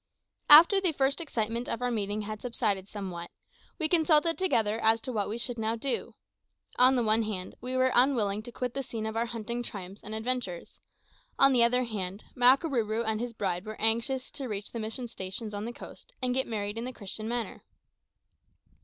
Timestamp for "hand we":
7.21-7.77